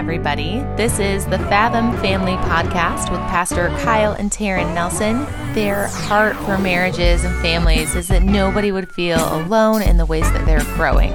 [0.00, 0.60] everybody.
[0.78, 5.26] This is the Fathom Family Podcast with Pastor Kyle and Taryn Nelson.
[5.52, 10.24] Their heart for marriages and families is that nobody would feel alone in the ways
[10.32, 11.12] that they're growing.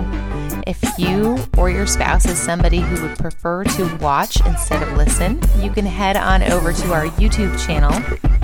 [0.68, 5.42] If you or your spouse is somebody who would prefer to watch instead of listen,
[5.64, 7.92] you can head on over to our YouTube channel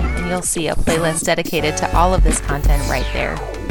[0.00, 3.61] and you'll see a playlist dedicated to all of this content right there.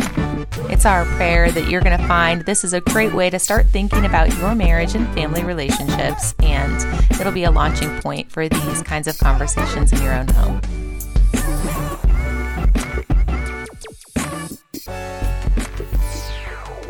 [0.84, 4.04] Our prayer that you're going to find this is a great way to start thinking
[4.04, 6.76] about your marriage and family relationships, and
[7.20, 10.60] it'll be a launching point for these kinds of conversations in your own home.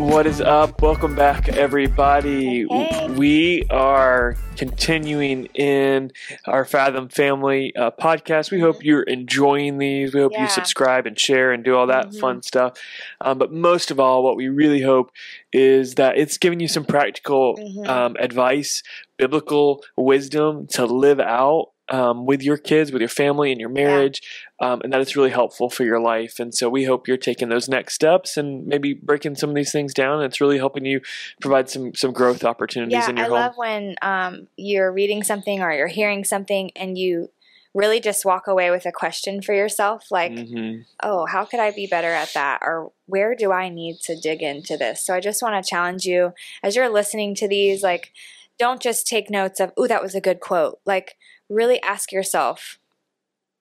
[0.02, 0.82] What is up?
[0.82, 2.66] Welcome back, everybody.
[2.68, 3.08] Hey.
[3.12, 6.12] We are continuing in
[6.46, 8.50] our Fathom Family uh, podcast.
[8.52, 10.14] We hope you're enjoying these.
[10.16, 10.42] We hope Yeah.
[10.44, 12.20] you subscribe and share and do all that Mhm.
[12.20, 12.74] fun stuff.
[13.22, 15.12] Um, but most of all, what we really hope
[15.54, 17.88] is that it's giving you some practical Mhm.
[17.88, 18.82] um, advice,
[19.18, 24.22] biblical wisdom to live out um, with your kids, with your family, and your marriage,
[24.60, 26.40] um, and that it's really helpful for your life.
[26.40, 29.72] And so we hope you're taking those next steps and maybe breaking some of these
[29.72, 30.16] things down.
[30.16, 31.02] And it's really helping you
[31.42, 33.38] provide some some growth opportunities yeah, in your I home.
[33.38, 37.30] love when um, you're reading something or you're hearing something and you
[37.74, 40.84] really just walk away with a question for yourself like, Mhm.
[41.04, 42.60] oh, how could I be better at that?
[42.62, 45.06] Or where do I need to dig into this?
[45.06, 48.12] So I just want to challenge you as you're listening to these, like,
[48.60, 50.80] don't just take notes of, oh, that was a good quote.
[50.86, 51.16] Like,
[51.52, 52.80] really ask yourself,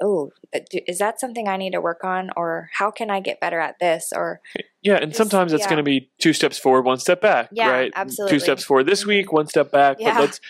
[0.03, 0.31] oh,
[0.73, 2.31] is that something I need to work on?
[2.37, 4.13] Or how can I get better at this?
[4.15, 4.41] Or,
[4.83, 5.69] Yeah, and Just- sometimes it's yeah.
[5.69, 7.49] going to be two steps forward, one step back.
[7.53, 7.93] Yeah, right?
[7.95, 8.37] absolutely.
[8.37, 9.99] Two steps forward this week, one step back.
[10.01, 10.15] Yeah.
[10.15, 10.41] But let's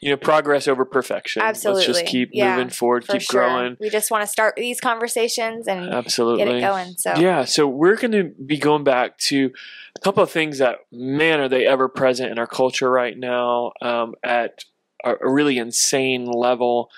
[0.00, 1.42] you know progress over perfection.
[1.42, 1.86] Absolutely.
[1.86, 3.76] Let's just keep Yeah, moving forward, for keep sure, growing.
[3.80, 6.44] we just want to start these conversations and Absolutely.
[6.44, 6.94] get it going.
[6.96, 9.50] So, Yeah, so we're going to be going back to
[9.94, 13.72] a couple of things that, man, are they ever present in our culture right now
[13.82, 14.64] um, at
[15.04, 16.90] a, a really insane level.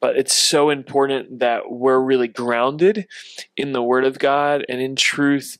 [0.00, 3.06] But it's so important that we're really grounded
[3.56, 5.56] in the Word of God and in truth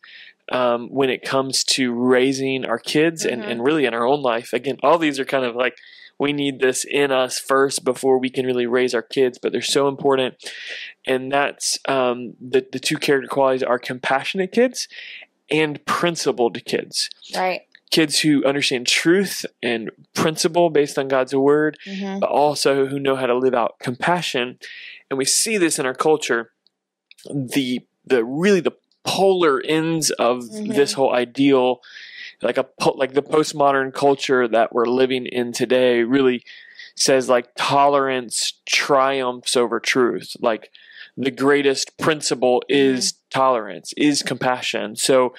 [0.52, 3.50] um, when it comes to raising our kids and, Mhm.
[3.50, 4.52] and really in our own life.
[4.52, 5.78] Again, all these are kind of like
[6.18, 9.62] we need this in us first before we can really raise our kids, but they're
[9.62, 10.34] so important.
[11.06, 14.86] And that's um, the, the two character qualities are compassionate kids
[15.50, 17.08] and principled kids.
[17.34, 17.62] right.
[17.94, 23.16] Kids who understand truth and principle based on God's word, hmm but also who know
[23.16, 24.58] how to live out compassion.
[25.08, 26.42] And we see this in our culture.
[27.56, 27.68] The
[28.12, 30.74] the really the polar ends of Mhm.
[30.74, 31.68] this whole ideal,
[32.42, 32.66] like a
[33.02, 36.42] like the postmodern culture that we're living in today, really
[36.96, 40.36] says like tolerance triumphs over truth.
[40.40, 40.70] Like
[41.16, 44.96] the greatest principle is tolerance, is compassion.
[44.96, 45.34] So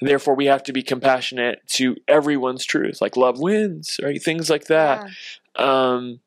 [0.00, 3.00] therefore we have to be compassionate to everyone's truth.
[3.00, 4.22] Like love wins, right?
[4.22, 5.02] Things like that
[5.56, 6.20] um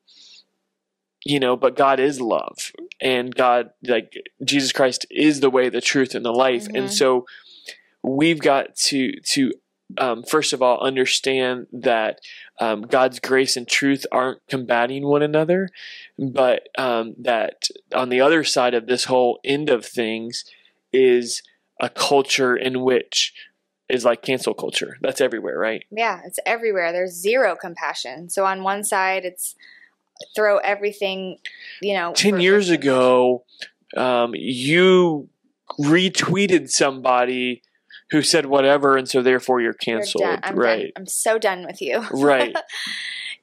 [1.25, 2.71] you know but god is love
[3.01, 4.13] and god like
[4.43, 6.77] jesus christ is the way the truth and the life Mhm.
[6.77, 7.25] and so
[8.01, 9.51] we've got to to
[9.97, 12.19] um, first of all understand that
[12.59, 15.69] um, god's grace and truth aren't combating one another
[16.17, 20.45] but um, that on the other side of this whole end of things
[20.93, 21.43] is
[21.79, 23.33] a culture in which
[23.89, 26.91] is like cancel culture that's everywhere right Yeah, it's everywhere.
[26.91, 28.29] There's zero compassion.
[28.29, 29.55] So on one side, it's
[30.35, 31.37] throw everything,
[31.81, 32.13] you know.
[32.13, 33.43] 10 years ago,
[33.95, 35.29] um, you
[35.79, 37.61] retweeted somebody
[38.11, 40.39] who said whatever, and so therefore you're You're canceled, done.
[40.43, 40.81] I'm right?
[40.81, 40.91] Done.
[40.97, 42.05] I'm so done with you.
[42.11, 42.55] Right.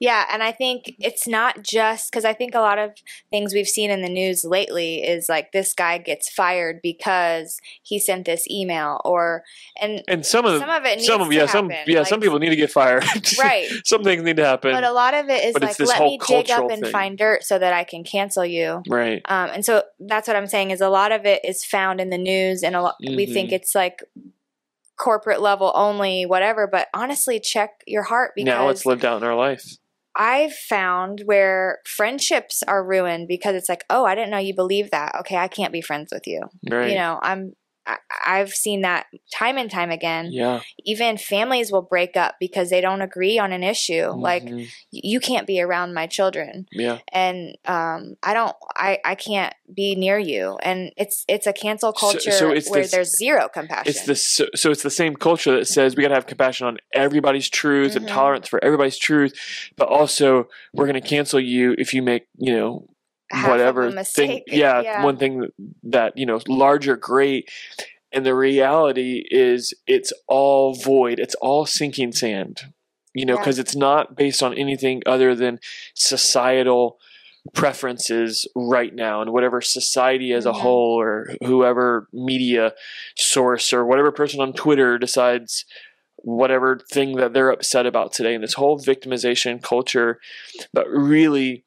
[0.01, 2.93] yeah, and I think it's not just because I think a lot of
[3.31, 7.99] things we've seen in the news lately is like this guy gets fired because he
[7.99, 9.43] sent this email, or
[9.81, 11.99] and And some of some of it needs some of to yeah some happen, yeah
[12.01, 13.05] like- some people need to get fired.
[13.39, 13.69] right.
[13.85, 14.73] some things need to happen.
[14.73, 16.93] But a lot of it is But like let me dig up and thing.
[16.93, 18.83] find dirt so that I can cancel you.
[18.89, 19.23] right.
[19.27, 22.11] Um, and so that's what I'm saying is a lot of it is found in
[22.11, 23.55] the news, and a lot we think Mhm.
[23.55, 24.03] it's like
[24.99, 26.67] corporate level only, whatever.
[26.67, 29.77] But honestly, check your heart because Now it's lived out in our life.
[30.17, 34.91] I've found where friendships are ruined because it's like, oh, I didn't know you believe
[34.91, 35.15] that.
[35.21, 36.43] Okay, I can't be friends with you.
[36.71, 36.91] Right.
[36.91, 37.53] You know, I'm.
[38.27, 40.29] I've seen that time and time again.
[40.33, 40.61] yeah.
[40.85, 44.09] Even families will break up because they don't agree on an issue.
[44.11, 44.67] Like, Mhm.
[44.91, 46.99] you can't be around my children yeah.
[47.13, 51.93] and um, I don't, I, I can't be near you, and it's it's a cancel
[51.93, 53.91] culture so it's where this- there's zero compassion.
[53.91, 56.67] It's the so, so it's the same culture that says we got to have compassion
[56.67, 58.13] on everybody's truth and Mhm.
[58.13, 59.33] tolerance for everybody's truth,
[59.77, 62.89] but also we're going to cancel you if you make you know
[63.33, 64.43] whatever a thing.
[64.47, 65.05] Yeah, yeah.
[65.05, 65.49] one thing
[65.85, 67.51] that you know larger, great.
[68.13, 71.19] And the reality is, it's all void.
[71.19, 72.61] It's all sinking sand.
[73.15, 73.41] you know, Yeah.
[73.41, 75.59] because it's not based on anything other than
[75.95, 76.99] societal
[77.55, 80.61] preferences right now and whatever society as a Mhm.
[80.61, 82.75] whole or whoever media
[83.17, 85.65] source or whatever person on Twitter decides
[86.19, 90.19] whatever thing that they're upset about today and this whole victimization culture
[90.73, 91.65] but really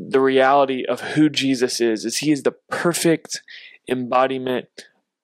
[0.00, 3.42] the reality of who Jesus is is he is the perfect
[3.88, 4.68] embodiment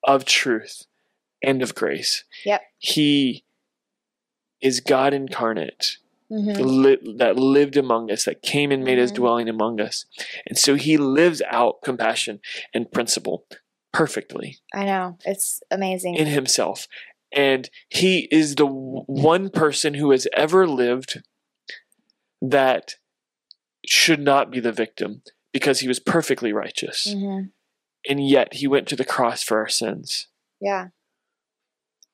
[0.03, 0.83] of truth
[1.43, 2.25] and of grace.
[2.45, 2.61] Yep.
[2.79, 3.45] He
[4.61, 5.99] is God incarnate
[6.31, 6.59] Mhm.
[6.59, 9.17] li- that lived among us, that came and made his Mhm.
[9.17, 10.07] dwelling among us.
[10.47, 12.41] And so he lives out compassion
[12.73, 13.47] and principle
[13.93, 15.19] perfectly I know.
[15.25, 16.17] It's amazing.
[16.17, 16.89] in himself.
[17.31, 21.23] And he is the w- one person who has ever lived
[22.41, 22.97] that
[23.89, 25.23] should not be the victim
[25.53, 27.07] because he was perfectly righteous.
[27.09, 27.51] Mhm.
[28.09, 30.29] And yet he went to the cross for our sins
[30.61, 30.89] Yeah.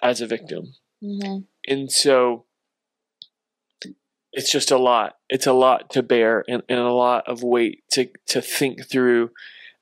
[0.02, 0.74] as a victim.
[1.02, 1.46] Mhm.
[1.66, 2.46] And so
[4.32, 5.18] it's just a lot.
[5.28, 9.30] It's a lot to bear and, and a lot of weight to, to think through.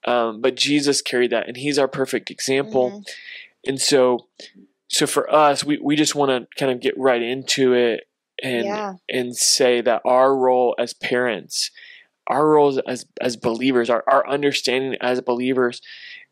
[0.04, 2.90] Um, but Jesus carried that, and He's our perfect example.
[2.90, 3.08] Mhm.
[3.66, 4.28] And so,
[4.88, 8.04] so for us, we, we just want to kind of get right into it
[8.42, 8.94] and Yeah.
[9.08, 11.70] and say that our role as parents,
[12.26, 15.80] our roles as as believers, our, our understanding as believers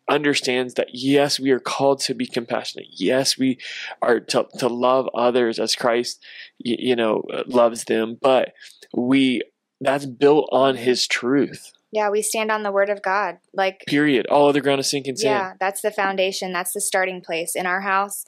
[0.08, 2.86] understands that yes, we are called to be compassionate.
[2.90, 3.58] Yes, we
[4.02, 6.22] are to, to love others as Christ,
[6.64, 8.16] y- you know, loves them.
[8.20, 8.52] But
[8.94, 9.42] we
[9.80, 11.72] that's built on His truth.
[11.92, 13.38] Yeah, we stand on the word of God.
[13.52, 14.26] Like Period.
[14.26, 15.32] All other ground is sinking sand.
[15.32, 16.52] Yeah, that's the foundation.
[16.52, 18.24] That's the starting place in our house.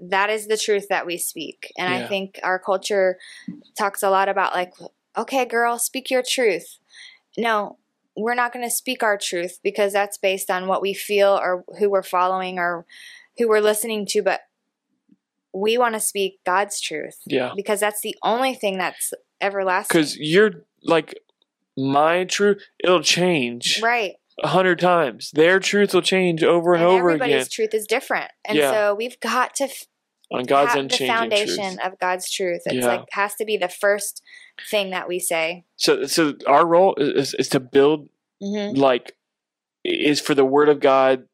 [0.00, 1.72] That is the truth that we speak.
[1.78, 2.04] And Yeah.
[2.04, 3.18] I think our culture
[3.76, 4.72] talks a lot about, like,
[5.16, 6.78] okay, girl, speak your truth.
[7.38, 7.78] No,
[8.16, 11.64] we're not going to speak our truth because that's based on what we feel or
[11.78, 12.86] who we're following or
[13.38, 14.22] who we're listening to.
[14.22, 14.40] But
[15.52, 17.52] we want to speak God's truth Yeah.
[17.56, 19.94] because that's the only thing that's everlasting.
[19.94, 21.18] Because you're like
[21.76, 24.14] my truth, it'll change right.
[24.42, 25.30] A hundred times.
[25.32, 28.30] Their truth will change over and, And over everybody's again Everybody's truth is different.
[28.44, 28.70] And Yeah.
[28.72, 29.84] so we've got to f-
[30.32, 31.78] on God's have the foundation truth.
[31.92, 32.62] of God's truth.
[32.66, 32.86] It's Yeah.
[32.86, 34.22] like has to be the first
[34.70, 35.64] thing that we say.
[35.76, 38.08] So, so our role is, is to build
[38.42, 38.78] Mm-hmm.
[38.78, 39.16] like
[39.82, 41.24] is for the Word of God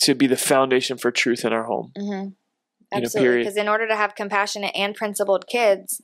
[0.00, 1.92] to be the foundation for truth in our home.
[1.96, 2.28] Mm-hmm.
[2.92, 6.00] Absolutely, because in order to have compassionate and principled kids,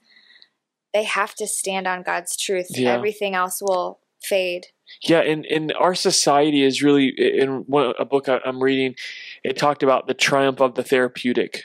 [0.93, 2.67] they have to stand on God's truth.
[2.71, 2.93] Yeah.
[2.93, 4.67] Everything else will fade.
[5.03, 8.95] Yeah, and, and our society is really in one, a book I'm reading.
[9.43, 11.63] It talked about the triumph of the therapeutic.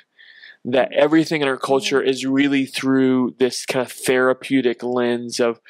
[0.66, 5.62] That everything in our culture is really through this kind of therapeutic lens of,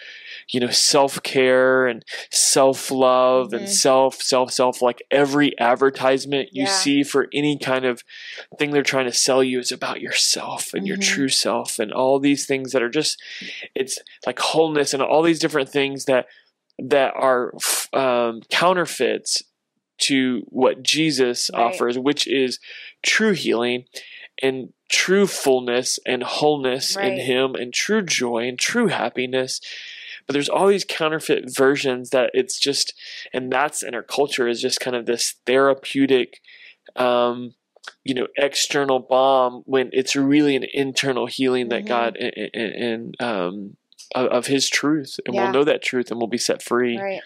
[0.49, 3.69] you know, self care and self love and Mhm.
[3.69, 4.81] self self self.
[4.81, 6.69] Like every advertisement you Yeah.
[6.71, 8.03] see for any kind of
[8.57, 11.01] thing they're trying to sell you is about yourself and your Mhm.
[11.01, 13.21] true self and all these things that are just,
[13.75, 16.27] it's like wholeness and all these different things that
[16.87, 19.43] that are f- um, counterfeits
[19.99, 21.61] to what Jesus Right.
[21.61, 22.59] offers, which is
[23.03, 23.85] true healing
[24.41, 29.59] and true fullness and wholeness in Him and true joy and true happiness.
[30.25, 32.93] But there's all these counterfeit versions that it's just,
[33.33, 36.39] and that's in our culture is just kind of this therapeutic,
[36.95, 37.55] um,
[38.03, 41.87] you know, external balm when it's really an internal healing that Mhm.
[41.87, 43.77] God and, and um,
[44.15, 45.43] of, of His truth, and Yeah.
[45.45, 46.97] we'll know that truth, and we'll be set free.
[46.97, 47.21] Right.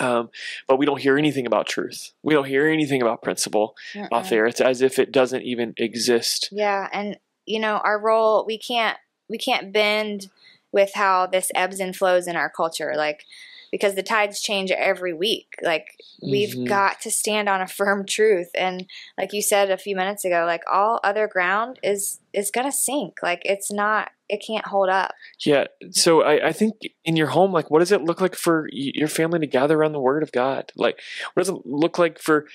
[0.00, 0.30] Um,
[0.66, 2.12] but we don't hear anything about truth.
[2.22, 4.28] We don't hear anything about principle out Mm-mm.
[4.28, 4.46] there.
[4.46, 6.48] It's as if it doesn't even exist.
[6.50, 8.44] Yeah, and you know our role.
[8.44, 8.98] We can't
[9.28, 10.30] we can't bend
[10.72, 12.94] with how this ebbs and flows in our culture.
[12.96, 13.24] Like
[13.74, 15.56] because the tides change every week.
[15.60, 16.68] Like we've Mhm.
[16.68, 18.86] got to stand on a firm truth and
[19.18, 23.14] like you said a few minutes ago like all other ground is is to sink.
[23.20, 25.12] Like it's not it can't hold up.
[25.44, 25.64] Yeah.
[25.90, 28.92] So I, I think in your home, like, what does it look like for y-
[28.94, 30.72] your family to gather around the Word of God?
[30.76, 30.98] Like,
[31.34, 32.46] what does it look like for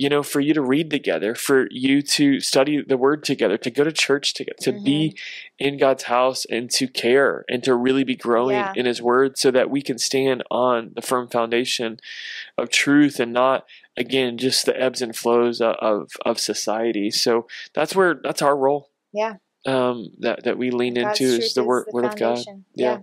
[0.00, 3.70] you know for you to read together, for you to study the Word together, to
[3.70, 5.66] go to church together, to be Mm-hmm.
[5.66, 8.72] in God's house, and to care and to really be growing Yeah.
[8.76, 11.98] in His Word, so that we can stand on the firm foundation
[12.56, 17.10] of truth and not again just the ebbs and flows of of, of society.
[17.10, 18.90] So that's where that's our role.
[19.12, 19.34] Yeah.
[19.66, 22.36] Um, that that we lean God's into is the word word of God.
[22.36, 22.64] foundation.
[22.74, 22.98] Yeah.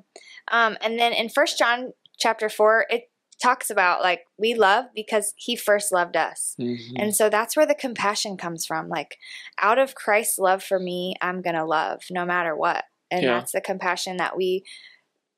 [0.50, 3.10] Um, and then in First John chapter four, it
[3.42, 6.94] talks about like we love because He first loved us, Mhm.
[6.96, 8.90] and so that's where the compassion comes from.
[8.90, 9.18] Like
[9.60, 13.36] out of Christ's love for me, I'm gonna love no matter what, and Yeah.
[13.40, 14.64] that's the compassion that we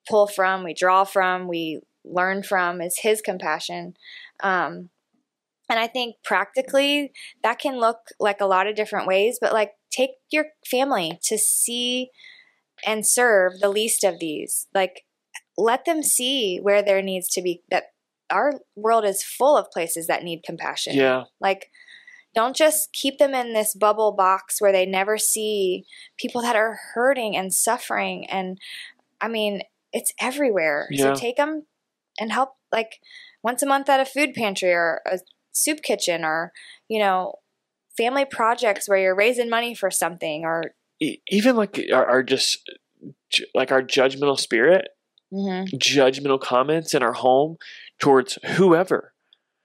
[0.10, 3.98] pull from, we draw from, we learn from is His compassion.
[4.42, 4.90] Um,
[5.70, 7.12] and I think practically
[7.44, 11.38] that can look like a lot of different ways, but like take your family to
[11.38, 12.10] see
[12.86, 14.68] and serve the least of these.
[14.74, 15.04] Like,
[15.58, 17.86] let them see where there needs to be that
[18.30, 20.96] our world is full of places that need compassion.
[20.96, 21.24] Yeah.
[21.40, 21.72] Like,
[22.36, 25.86] don't just keep them in this bubble box where they never see
[26.20, 28.28] people that are hurting and suffering.
[28.30, 28.60] And
[29.20, 29.62] I mean,
[29.94, 30.88] it's everywhere.
[30.92, 31.14] Yeah.
[31.14, 31.66] So take them
[32.20, 33.00] and help, like,
[33.44, 35.20] once a month at a food pantry or a
[35.54, 36.52] soup kitchen or,
[36.88, 37.34] you know,
[37.98, 42.70] family projects where you're raising money for something or Even like our, our just
[43.54, 44.88] like our judgmental spirit,
[45.34, 45.68] Mhm.
[45.80, 47.58] judgmental comments in our home
[48.00, 49.14] towards whoever,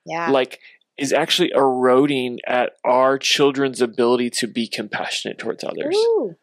[0.04, 0.58] yeah like
[0.98, 5.96] is actually eroding at our children's ability to be compassionate towards others.
[5.96, 6.34] Ooh,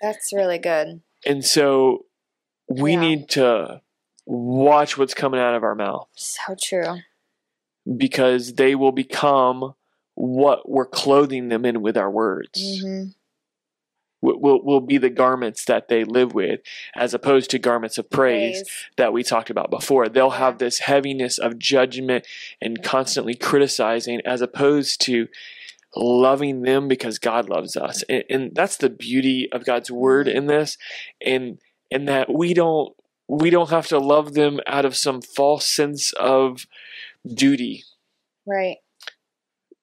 [0.00, 2.06] that's really good And so
[2.68, 3.00] we Yeah.
[3.00, 3.80] need to
[4.26, 6.98] watch what's coming out of our mouth so true
[7.96, 9.74] because they will become
[10.14, 12.58] what we're clothing them in with our words.
[12.82, 13.14] Mhm.
[14.34, 16.60] Will, will, be the garments that they live with
[16.94, 18.64] as opposed to garments of praise,
[18.96, 20.08] that we talked about before.
[20.08, 20.38] They'll Yeah.
[20.38, 22.26] have this heaviness of judgment
[22.60, 25.28] and constantly criticizing as opposed to
[25.94, 28.02] loving them because God loves us.
[28.08, 30.76] And, and that's the beauty of God's word in this
[31.24, 31.58] and
[31.90, 32.94] and that we don't
[33.28, 36.66] we don't have to love them out of some false sense of
[37.26, 37.84] duty.
[38.46, 38.78] right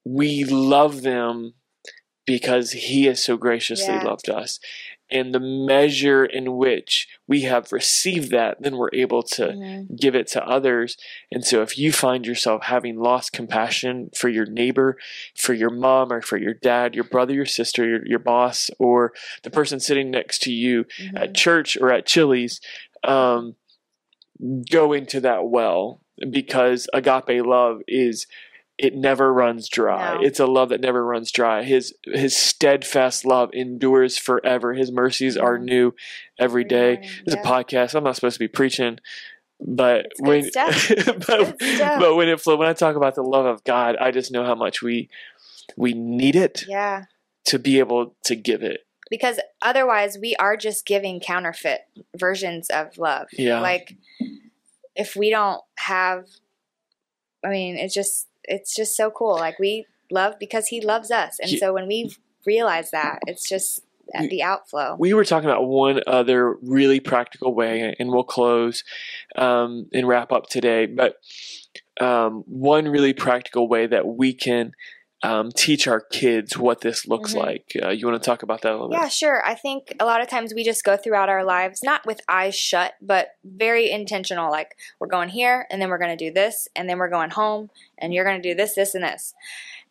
[0.05, 1.53] We love them
[2.25, 4.03] because he has so graciously Yeah.
[4.03, 4.59] loved us.
[5.11, 9.99] And the measure in which we have received that, then we're able to Mhm.
[9.99, 10.97] give it to others.
[11.31, 14.97] And so if you find yourself having lost compassion for your neighbor,
[15.35, 19.13] for your mom or for your dad, your brother, your sister, your, your boss, or
[19.43, 21.21] the person sitting next to you Mhm.
[21.21, 22.59] at church or at Chili's,
[23.03, 23.55] um,
[24.71, 28.25] go into that well because agape love is
[28.77, 30.15] it never runs dry.
[30.15, 30.21] No.
[30.21, 31.63] It's a love that never runs dry.
[31.63, 34.73] His his steadfast love endures forever.
[34.73, 35.63] His mercies are Mhm.
[35.63, 35.95] new
[36.39, 36.93] every day.
[36.95, 37.93] morning, It's a podcast.
[37.95, 38.97] I'm not supposed to be preaching,
[39.59, 40.49] but It's when
[41.27, 41.59] but,
[41.99, 44.43] but when it flow when I talk about the love of God, I just know
[44.43, 45.09] how much we
[45.77, 47.05] we need it yeah
[47.45, 48.81] to be able to give it.
[49.09, 51.81] because otherwise we are just giving counterfeit
[52.17, 53.59] versions of love Yeah.
[53.61, 53.95] like
[54.95, 56.25] if we don't have
[57.45, 61.37] i mean it's just it's just so cool like we love because he loves us
[61.39, 62.09] and so when we
[62.45, 63.83] realize that it's just
[64.29, 68.83] the outflow We were talking about one other really practical way, and we'll close
[69.35, 70.85] um, and wrap up today.
[70.85, 71.15] But
[71.99, 74.73] um, one really practical way that we can
[75.23, 77.37] um, teach our kids what this looks Mhm.
[77.39, 77.71] like.
[77.81, 79.03] Uh, you want to talk about that a little yeah bit?
[79.05, 82.05] Yeah, sure i think a lot of times we just go throughout our lives not
[82.05, 86.25] with eyes shut but very intentional like we're going here and then we're going to
[86.25, 89.03] do this and then we're going home and you're going to do this this and
[89.03, 89.33] this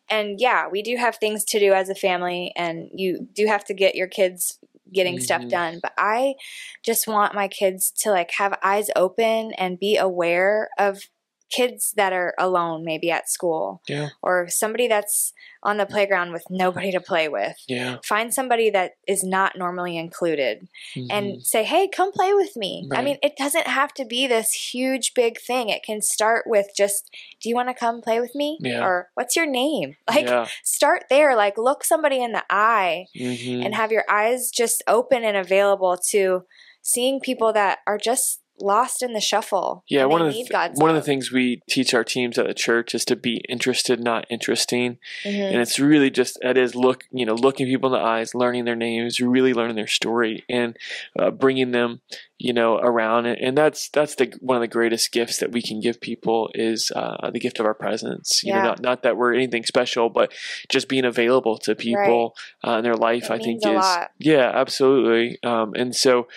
[0.09, 3.63] and yeah we do have things to do as a family and you do have
[3.65, 4.59] to get your kids
[4.91, 5.49] getting stuff Mhm.
[5.49, 6.35] done but i
[6.83, 11.09] just want my kids to like have eyes open and be aware of
[11.53, 14.09] kids that are alone maybe at school Yeah.
[14.21, 17.97] or somebody that's on the playground with nobody to play with Yeah.
[18.03, 21.07] find somebody that is not normally included Mhm.
[21.11, 24.51] and say hey come play with me i mean it doesn't have to be this
[24.73, 28.33] huge big thing it can start with just do you want to come play with
[28.35, 28.83] me Yeah.
[28.85, 30.27] or what's your name like
[30.63, 33.63] start there like look somebody in the eye Mhm.
[33.65, 36.45] and have your eyes just open and available to
[36.81, 40.89] seeing people that are just lost in the shuffle Yeah, one of the th- one
[40.89, 44.25] of the things we teach our teams at the church is to be interested, not
[44.29, 44.97] interesting.
[45.23, 45.51] Mhm.
[45.51, 48.65] and it's really just it is look you know looking people in the eyes learning
[48.65, 50.77] their names really learning their story and
[51.17, 52.01] uh, bringing them
[52.43, 55.61] you know around and, and that's that's the one of the greatest gifts that we
[55.61, 58.59] can give people is uh, the gift of our presence you Yeah.
[58.61, 60.33] know not, not that we're anything special but
[60.67, 62.35] just being available to people
[62.67, 64.11] uh, in their life It i think is lot.
[64.19, 66.27] yeah absolutely um, and so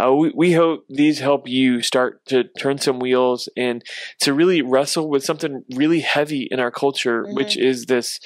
[0.00, 3.82] uh, we, we hope these help you start to turn some wheels and
[4.20, 7.34] to really wrestle with something really heavy in our culture Mm-hmm.
[7.34, 8.20] which is this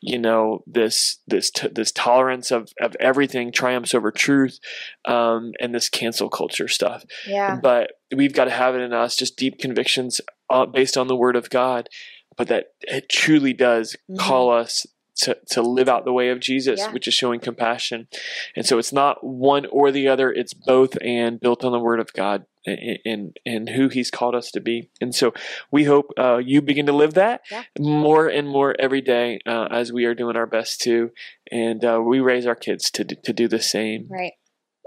[0.00, 4.58] you know this this t- this tolerance of of everything triumphs over truth
[5.06, 6.83] um, and this cancel culture stuff
[7.26, 11.06] yeah but we've got to have it in us just deep convictions uh, based on
[11.08, 11.88] the word of god
[12.36, 14.18] but that it truly does Mhm.
[14.18, 14.86] call us
[15.16, 16.90] to, to live out the way of Jesus, Yeah.
[16.90, 18.08] which is showing compassion.
[18.56, 22.00] And so it's not one or the other, it's both and built on the word
[22.00, 24.90] of God and, and, and who he's called us to be.
[25.00, 25.32] And so
[25.70, 27.62] we hope uh, you begin to live that Yeah.
[27.78, 31.12] more and more every day uh, as we are doing our best to.
[31.52, 34.08] And uh, we raise our kids to, to do the same.
[34.10, 34.32] right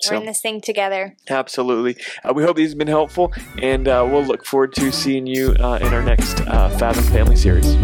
[0.02, 0.12] So.
[0.12, 1.98] we're in this thing together Absolutely.
[2.24, 5.56] Uh, we hope these have been helpful, and uh, we'll look forward to seeing you
[5.60, 7.76] uh, in our next uh, Fathom Family series.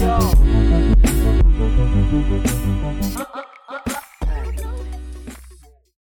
[0.00, 0.58] Yo.